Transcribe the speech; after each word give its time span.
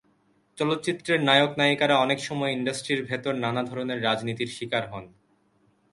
চলচ্চিত্রের 0.57 1.19
নায়ক 1.23 1.51
নায়িকারা 1.57 1.95
অনেক 1.97 2.19
সময় 2.19 2.51
ইন্ডাস্ট্রির 2.51 3.01
ভেতর 3.03 3.33
নানা 3.35 3.61
ধরনের 3.63 4.03
রাজনীতির 4.03 4.47
শিকার 4.47 4.83
হন। 4.91 5.05